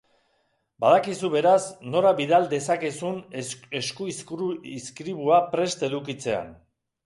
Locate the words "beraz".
1.35-1.61